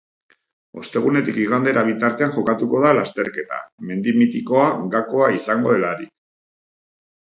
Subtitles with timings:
[0.83, 3.63] Ostegunetik igandera bitartean jokatuko da lasterketa
[3.93, 4.67] mendi mitikoa
[4.99, 6.15] gakoa izango delarik.